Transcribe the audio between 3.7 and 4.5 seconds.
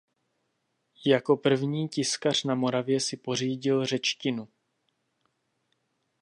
řečtinu.